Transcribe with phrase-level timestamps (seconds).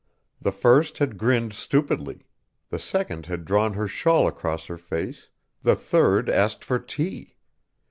[0.41, 2.25] The first had grinned stupidly;
[2.69, 5.29] the second had drawn her shawl across her face,
[5.61, 7.35] the third asked for tea!